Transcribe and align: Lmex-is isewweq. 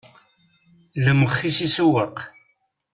Lmex-is 1.05 1.57
isewweq. 1.65 2.17